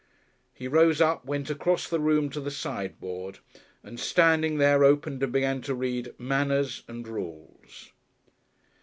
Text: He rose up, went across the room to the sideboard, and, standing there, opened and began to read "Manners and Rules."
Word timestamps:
He 0.55 0.67
rose 0.67 0.99
up, 0.99 1.25
went 1.25 1.51
across 1.51 1.87
the 1.87 1.99
room 1.99 2.31
to 2.31 2.41
the 2.41 2.49
sideboard, 2.49 3.37
and, 3.83 3.99
standing 3.99 4.57
there, 4.57 4.83
opened 4.83 5.21
and 5.21 5.31
began 5.31 5.61
to 5.61 5.75
read 5.75 6.19
"Manners 6.19 6.81
and 6.87 7.07
Rules." 7.07 7.91